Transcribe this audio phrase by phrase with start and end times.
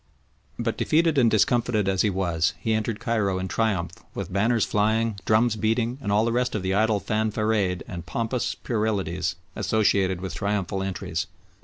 [0.57, 5.19] But defeated and discomfited as he was, he entered Cairo in triumph with banners flying,
[5.25, 10.33] drums beating, and all the rest of the idle fanfaronade and pompous puerilities associated with
[10.33, 11.27] triumphal entries.